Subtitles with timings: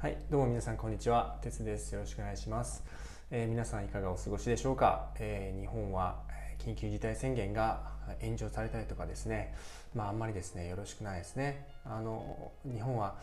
[0.00, 1.40] はい、どうも皆さんこんにちは。
[1.42, 1.92] 鉄です。
[1.92, 2.84] よろしくお願いします。
[3.32, 6.20] えー皆さんいかがお過ごしでしょうか、えー日本は
[6.60, 7.80] 緊急事態宣言が
[8.20, 9.56] 延長されたりとかですね、
[9.96, 11.66] まああんまりですね、よろしくないですね。
[11.84, 13.16] あの、日本は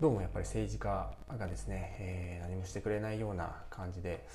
[0.00, 4.26] どうもやっぱり政治家がですね、えー何もしてくれないような感じで、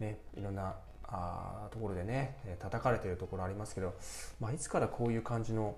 [0.00, 0.74] ね、いろんな
[1.08, 3.94] あところでね、え叩かれてるところありますけど、
[4.40, 5.76] まあ、いつからこういう感じの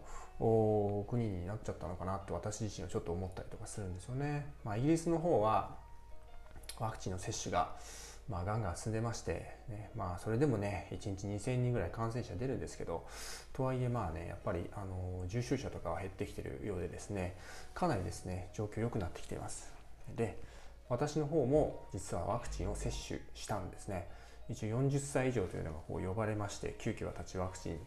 [1.08, 4.46] 国になっちゃったのかなって私自身はちょっと思ったりとかするんですよね。
[4.64, 5.76] まあ、イギリスの方は
[6.78, 7.74] ワクチンの接種が、
[8.28, 13.06] まあ、ガンガン進んでまして、ねまあ、それでもね1日2000人ぐらい感染者出るんですけど
[13.52, 17.36] とはいえまあねやっぱりあの重症者とかは減ってきてるようでですね
[17.74, 19.72] かなりですね状況良くなってきています。
[20.14, 20.38] で
[20.88, 24.08] 私の方も実はワクチンを接種したんですね。
[24.48, 27.78] 一応40歳以上というのがこう呼ばれまして急遽私ワクチン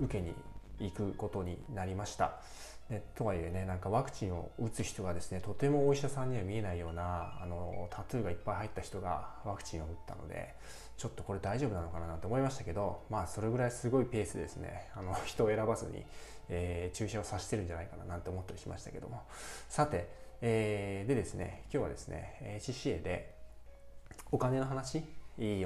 [0.00, 0.34] 受けに
[0.78, 2.40] 行くことになりました。
[2.88, 10.54] でとはいえねなんかワクチンを打つ人がですねとてもお医者さんには見えないようなあのタトゥーがいっぱい入った人がワクチンを打ったので
[10.96, 16.02] ちょっとこれ大丈夫なのかなと思いましたけどまあそれぐらいすごいペースですねあの人を選ばずに、
[16.48, 19.22] えー注射をさしてるんじゃないかななんて思ったりしましたけども
[19.68, 20.08] さて、
[20.40, 23.34] えーでですね今日はですねえー CCA で
[24.32, 25.04] お金の話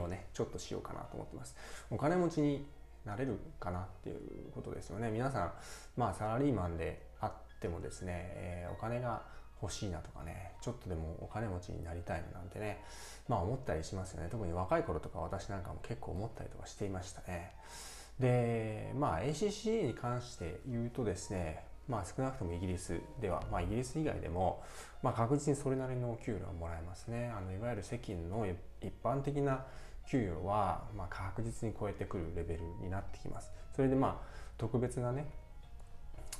[0.01, 0.27] をね。
[0.33, 1.56] ちょっとしようかなと思ってます。
[1.91, 2.67] お金持ちに
[3.05, 4.19] なれるかなっていう
[4.55, 5.11] ことですよね。
[5.11, 5.53] 皆さん
[5.97, 9.23] まあサラリーマンであってもですね、えーお金が
[9.62, 12.83] 欲しいなとかねちょっとでもお金持ちになりたいななんてね
[13.28, 14.28] まあ思ったりしますよね。
[14.31, 17.53] 特に若い頃とか私なんかも結構思ったりとかしていましたね。
[18.19, 24.62] でまあ ACCA に関して言うとですねまあ少なくともイギリスでは、まあイギリス以外でも、
[25.02, 27.33] まあ確実にそれなりの給料はもらえますね。
[27.36, 29.64] あの、いわゆる世間の一般的な
[30.08, 33.50] 給与は、まあ確実に超えてくるレベルになってきます。
[33.75, 34.27] それでまあ
[34.58, 35.27] 特別なね、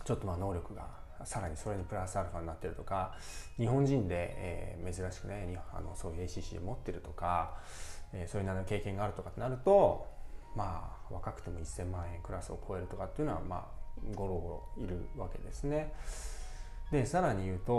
[0.05, 3.15] ちょっとまあ能力がさらにそれにプラスアルファになってるとか
[3.57, 7.57] 日本人で、えー珍しくねあのそういう ACC を持ってるとか、
[8.13, 10.07] えーそういうなりの経験があるとかってなると
[10.57, 13.82] まあ若くても1000万円クラスを超えるとかっていうのはまあ
[14.14, 15.92] ゴロゴロいるわけですね。
[16.91, 17.73] でさらに言うと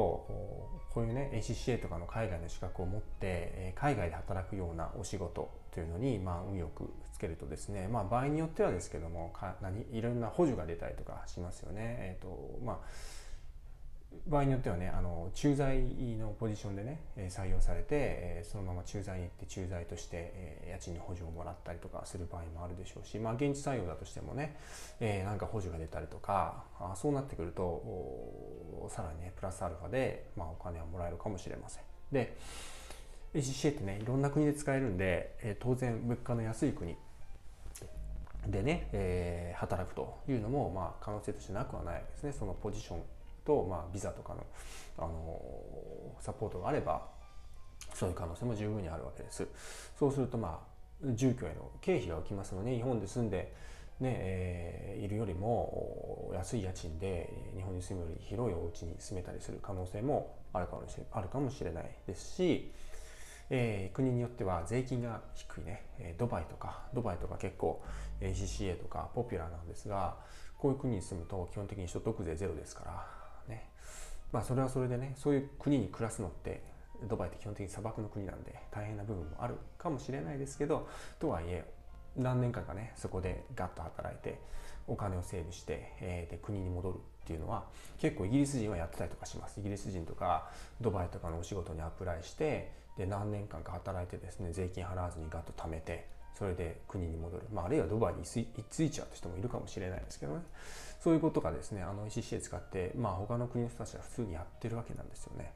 [0.90, 11.98] こういうね ACCA とかの海外の資格を持って海外で働くようなお仕事というのにまあ運よくつけるとですねまあ場合によってはですけどもか何いろんな補助が出たりとかしますよね。
[12.00, 12.78] えーとまあ
[14.28, 15.80] 場合によってはねあの駐在
[16.18, 24.56] のポジションでね採用されて、えーそのまま駐在に行って駐在として、えー家賃に補助をもらったりとかする場合もあるでしょうし、まあ、現地採用だとしてもね、
[25.00, 31.84] えーなんか補助が出たりとかあそうなってくるとさらにねプラスアルファで、まあ、お金はもらえるかもしれません。
[32.12, 32.36] で
[33.34, 36.96] ACCA ってねいろんな国で使えるんで、えー当然物価の安い国
[38.48, 43.02] でね、えー働くというのも、まあ、可能性としてなくはないわけですねそのポジション
[43.46, 44.46] と、まあ、ビザとかの、
[44.98, 45.42] あの
[46.20, 47.02] サポートがあれば
[47.94, 49.48] そういう可能性も十分にあるわけです。
[49.98, 50.74] そうするとまあ
[51.16, 53.54] 住居への経費が浮きますので、日本で住んで
[54.00, 62.72] ねえーいるよりも安い家賃で日本に住むより広いお家に住めたりする可能性もあるかもしれあるかもしれないですし、
[63.50, 67.82] えー国によっては税金が低いね、えドバイとかドバイとか結構
[68.22, 70.16] ACCA とかポピュラーなんですが
[70.58, 73.70] こういう国に住むと基本的に所得税ゼロですからね。
[74.32, 76.62] まあそれはそれでねそういう国に暮らすのって
[77.08, 80.88] ドバイって基本的に砂漠の国なんで大変な部分もあるかもしれないですけど
[81.20, 81.66] とはいえ
[82.16, 84.40] 何年間かねそこでガッと働いて
[84.88, 87.64] お金をセーブして、えーで国に戻るっていうのは
[88.00, 89.60] 結構イギリス人はやってたりとかします。
[89.60, 98.26] イギリス人とかドバイとかのお仕事にアプライしてで何年間か働いてですね税金払わずにガッと貯めてそれで国に戻る、まあ、あるいはドバイに居
[98.70, 100.42] ついちゃう人もいるかもしれないですけどね。
[101.00, 105.52] そういうことがですねあの ECCA 使って、まあ、他の国の人たちは普通にやってるわけなんですよね。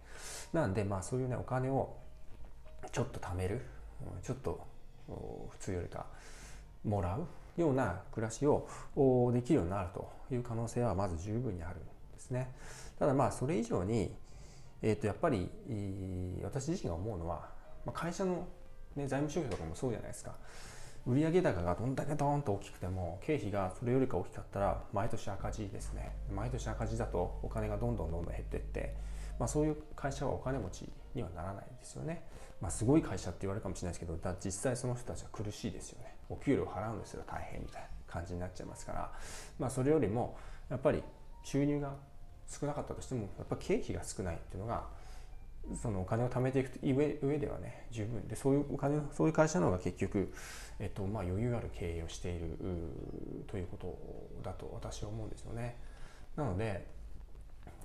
[0.51, 1.95] なんでまあそういうねお金を
[2.91, 3.61] ちょっと貯める
[4.23, 4.65] ちょっと
[5.07, 6.05] 普通よりか
[6.83, 7.25] もらう
[7.59, 8.67] ような暮らしを
[9.33, 11.79] できるようになるという可能性はまず十分にあるん
[12.13, 12.51] ですね。
[12.99, 14.13] ただまあそれ以上に、
[14.81, 15.49] えー、とやっぱり
[16.43, 17.49] 私自身が思うのは、
[17.93, 18.45] 会社の、
[18.97, 20.33] ね、財務諸表とかもそうじゃないですか。
[21.05, 26.11] 売上高がどんだけドーンと大きくても経費がそれよりか大きかったら毎年赤字ですね。
[26.29, 28.93] 毎年赤字だとお金がどんどんどんどん減ってって、
[29.39, 32.23] まあ、そういう会社はお金持ちにはならないですよね、
[32.59, 36.15] まあ、すごい会社って言われるかもしれないですけどだ実際その人たちは苦しいですよね。
[36.29, 39.11] お給料払うのですら大変みたいな感じになっちゃいますから、
[39.59, 40.37] まあ、それよりも
[40.69, 41.01] やっぱり
[41.43, 41.95] 収入が
[42.47, 44.87] 少なかったとしてもやっぱ経費が少ないっていうのが
[45.75, 50.33] そのお金を貯めていく上上ではね十分でそういうお金そういう会社の方が結局、
[50.79, 52.57] えっとまあ、余裕ある経営をしている
[53.47, 53.97] ということ
[54.43, 55.75] だと私は思うんですよね。
[56.35, 56.97] なので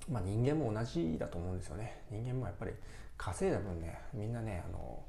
[0.09, 2.71] まあ、人間も同じだと思うんですよね人間もやっぱり
[3.17, 4.99] 稼いだ分ねみんなねあの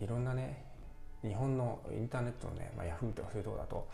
[0.00, 0.64] いろんなね
[1.22, 3.88] 日本のインターネットのね、まあ、ヤフーとかそういうとこだと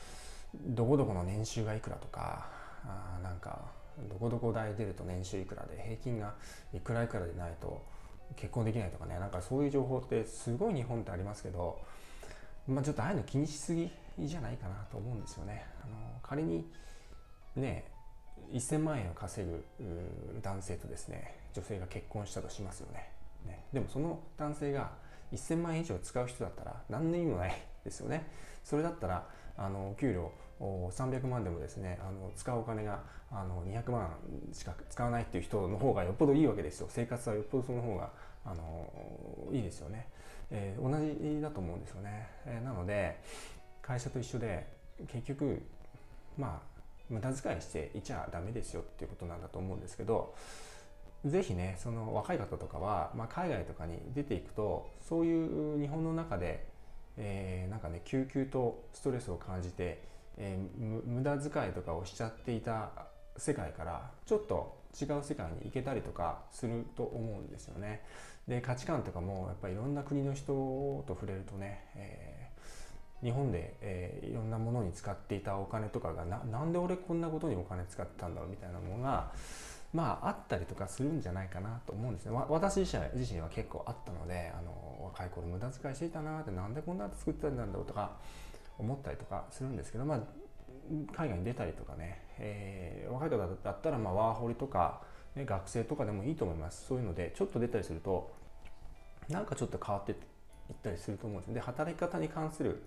[0.67, 2.49] どこどこの年収がいくらとか
[2.85, 3.59] あなんか
[4.09, 6.35] どこどこ大出ると年収いくらで平均が
[6.73, 7.83] いくらいくらでないと
[8.37, 9.19] 結婚できないとかね。
[9.19, 11.81] なんかそういう情報ってすごい日本ってありますけど、
[12.67, 15.65] まあ、ちょっとああいうの気にしすぎじゃないかなと思うんですよね。
[15.83, 16.71] あの仮に
[17.57, 17.91] ね
[18.53, 19.65] 1000万円を稼ぐ
[20.43, 23.11] 男性とですね女性が結婚したとしますよね。
[23.47, 23.65] ね。
[23.73, 24.93] でもその男性が
[25.33, 28.27] 1000万円以上使う人だったら何の意味もないですよね。
[28.65, 29.27] それだったら
[29.57, 33.01] あの給料300万でもですねあの使うお金が
[33.31, 34.11] あの200万
[34.53, 36.89] しか使わないっていう人の方がよっぽどいいわけですよ。
[36.91, 38.11] 生活はよっぽどその方が
[38.45, 38.91] あの
[39.53, 40.07] いいですよね、
[40.51, 43.21] えー、同じだと思うんですよね、えー、なので
[43.83, 44.67] 会社と一緒で
[45.07, 45.63] 結局
[46.39, 50.35] まあ無駄遣いしていちゃダメですよっていうことなんだと思うんですけど
[51.25, 56.67] ぜひねその若い方とかは、まあ、海外とかに出ていくとそういう日本の中で、
[57.17, 60.03] えー、なんかね救急とストレスを感じて、
[60.39, 62.91] えー、無駄遣いとかをしちゃっていた
[63.37, 68.03] 世界からちょっと違う世界に行けたりとかすると思うんですよね。
[68.47, 79.33] で価値観とかもやっぱりいろんな国の人と触れるとね、えー、日本で、えー、いろんなものに使っていたお金とかがななんで俺こんなことにお金使ってたんだろうみたいなものが
[79.93, 82.33] まああったりとかするんじゃないかなと思うんですね。
[82.49, 88.13] 私自身自身は結構あったのであの若い頃無駄遣いしていたなってなんでこんな作ってたんだろうとか
[88.79, 90.21] 思ったりとかするんですけど、まあ、
[91.15, 95.03] 海外に出たりとかね、えー、若い方だったらまあワーホリとか、
[95.35, 96.87] ね、学生とかでもいいと思います。
[96.87, 98.31] そういうのでちょっと出たりすると
[99.29, 100.17] なんかちょっと変わっていっ
[100.83, 102.83] たりすると思うんですで働き方に関する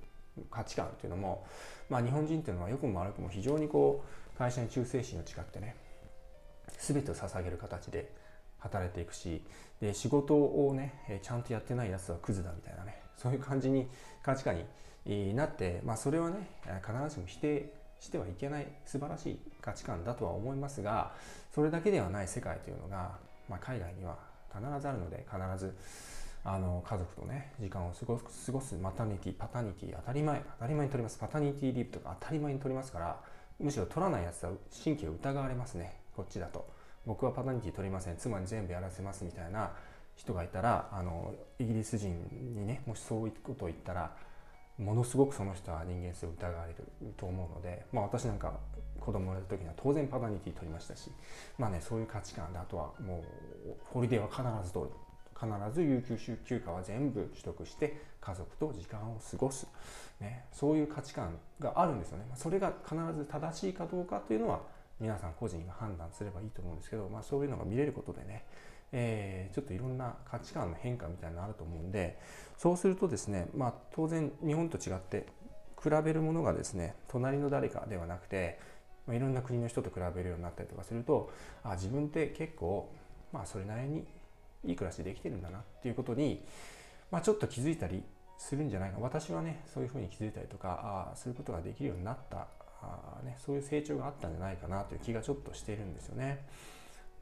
[0.49, 1.45] 価値観っていうのも、
[1.89, 4.03] まあ、日本人っていうのは良くも悪くも非常にこ
[4.35, 5.75] う会社に忠誠心を誓ってね
[6.79, 8.11] 全てを捧げる形で
[8.59, 9.43] 働いていくし
[9.81, 13.87] で仕事をねちゃんとやってないやつはクズだみたいなねそういう感じに
[14.23, 14.65] 価値観に
[15.05, 16.47] なって、まあ、それはね
[16.85, 21.13] 必ずしも否定してはいけない素晴らしい価値観だとは思いますが
[21.53, 23.17] それだけではない世界というのが、
[23.49, 24.17] まあ、海外には
[24.53, 25.75] 必ずあるので必ず
[26.43, 31.17] あの家族とね時間を過ごす過ごすマタニティパタニティ当たり前当たり前に取ります。
[31.19, 33.19] パタニティリープとか当たり前に取りますから
[33.59, 34.51] むしろ取らないやつは
[34.83, 35.99] 神経を疑われますね。
[36.15, 36.67] こっちだと。
[37.05, 38.17] 僕はパタニティ取りません。
[38.17, 39.71] 妻に全部やらせますみたいな
[40.15, 44.11] 人がいたらあのイギリス人にねもしそういうことを言ったら
[44.81, 46.83] ものすごくその人は人間性を疑われる
[47.17, 48.53] と思うので、まあ、私なんか
[48.99, 51.09] 子供がいる時には当然パタニティ取りましたし
[51.57, 53.23] まあねそういう価値観であとはも
[53.65, 54.91] うホリデーは必ず取る。
[55.41, 59.65] 必ず有給休暇は全部取得して家族と時間を過ごす、
[60.19, 62.25] ね、そういう価値観があるんですよね。
[62.35, 64.61] それが必ず正しいかどうかというのは
[64.99, 68.45] 皆さん個人が判断すればいいと思うんですけど、まあ、そういうのが見れることでね、
[68.91, 72.19] えー、ちょっといろんな価値観の変化みたいなのあると思うんで
[72.57, 75.27] そうするとですね、まあ、当然日本と違って
[75.81, 78.59] 比べるものがですね隣の誰かではなくて、
[79.07, 81.31] まあ、いろんな国の人と比べるようになったりとかすると
[81.63, 82.91] あ自分って結構
[83.31, 84.05] まあそれなりに
[84.63, 86.43] いい暮らしできてるんだなっていうことに、
[87.09, 88.03] まあ、ちょっと気づいたり
[88.37, 92.47] するんじゃないか私はねそういうふうに気づいたりとかあすることができるようになった
[92.81, 96.45] あ、ね、そういう成長があったんじゃないかなという気がちょっとしているんですよね。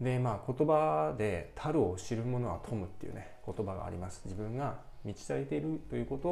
[0.02, 4.22] でまあ言葉で「樽を知る者は富む」っていうね言葉があります。
[4.26, 6.30] 自分が満ち足りているということ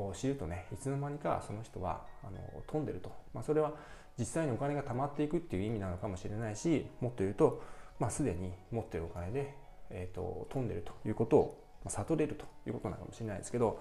[0.00, 3.72] を知るとねいつの間にかその人はあの富んでると、まあ、それは
[4.18, 7.62] 実際にお金が貯まっていくっていう意味なのかもしれないしもっと言うと、
[7.98, 13.80] まあ、すでに持ってるお金でえーと、飛んでるということを悟れるということなのかもしれないですけど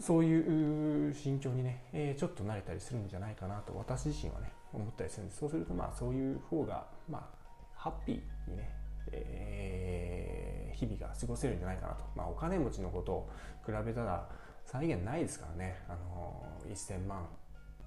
[0.00, 7.37] そういう心境にね、えー、ちょっと慣れたりするんじゃないかなと私自身はね思ったりするんですそうするとまあそういう方がまあ
[7.78, 8.68] ハッピーにね、
[9.12, 13.30] えー、日々が過ごせるんじゃないかなと、まあ、お金持ちのことを
[13.64, 14.28] 比べたら
[14.66, 17.26] 再現ないですからね、あの1000万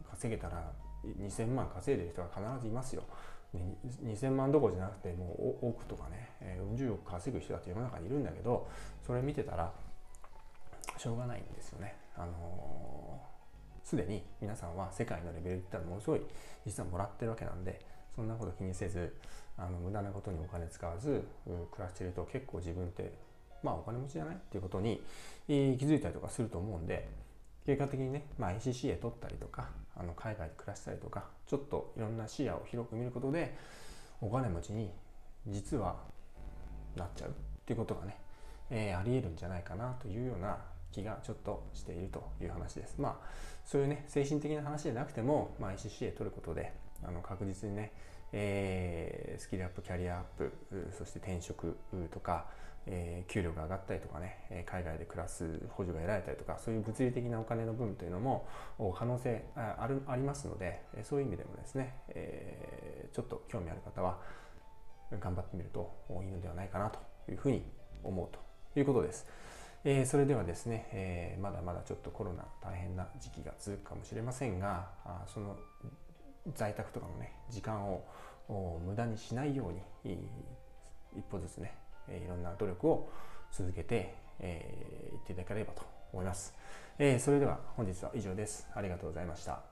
[0.10, 0.72] 稼げたら
[1.20, 3.04] 2000万稼いでる人が必ずいますよ。
[4.06, 6.30] 2000万どころじゃなくてもう億とかね
[6.78, 8.70] 40億稼ぐ人だって世の中にいるんだけど
[9.06, 9.74] それ見てたら
[10.98, 11.96] しょうがないんですよね。
[12.16, 13.22] あの
[13.84, 16.22] すでに皆さんは世界のレベルで言ったらものすごい
[16.66, 17.82] 実はもらってるわけなんで
[18.16, 19.16] そんなこと気にせず
[19.58, 23.14] あの無駄なことにお金使わず暮らしてると結構自分って
[23.64, 25.02] まあお金持ちじゃないっていうことに
[25.48, 27.10] 気づいたりとかすると思うんで
[27.66, 33.56] 結果的にね、まあ、ACCA 取ったりとかあの海外で暮らしたりとかちょっといろんな視野を広く見ることで
[34.20, 34.92] お金持ちに
[35.48, 35.96] 実は
[36.96, 37.34] なっちゃうっ
[37.66, 38.18] ていうことがね、
[38.70, 40.58] えー、ありえるんじゃないかなというような
[40.92, 42.96] 気がちょっとしているという話です。
[42.98, 43.28] まあ
[43.66, 47.92] そういうね精神的な話でなくても、まあ、ACCA 取ることであの確実にね、
[48.34, 50.52] えー、スキルアップキャリアアップ
[50.98, 51.78] そして転職
[52.12, 52.46] とか、
[52.86, 58.48] えー、給料が上がったりとかね海外で暮らす補助が得られたりとかそういう物理的なお金の分というのも
[58.96, 64.18] 可能性あるありますのでそういう意味でもですね、えー、ちょっと興味ある方は
[65.20, 65.92] 頑張ってみると
[66.24, 67.64] いいのではないかなというふうに
[68.04, 68.30] 思う
[68.74, 69.28] ということです。
[69.84, 75.58] えー、それではですね、えー、まだまだちょっとコロナ大変な時期が続くかもしれませんがあその
[76.56, 78.04] 在宅とかのね時間を
[78.86, 80.18] 無駄にしないように
[81.18, 81.74] 一歩ずつね
[82.10, 83.10] いろんな努力を
[83.52, 84.00] 続けてい、
[84.40, 85.84] えー、っていただければと
[86.14, 86.54] 思います、
[86.98, 88.68] えー、それでは本日は以上です。
[88.74, 89.71] ありがとうございました。